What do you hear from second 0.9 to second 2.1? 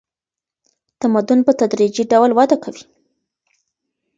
تمدن په تدریجي